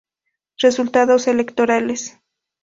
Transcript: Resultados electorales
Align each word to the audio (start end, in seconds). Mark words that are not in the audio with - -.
Resultados 0.57 1.27
electorales 1.27 2.17